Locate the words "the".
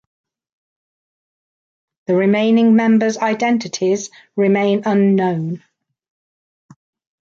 2.07-2.15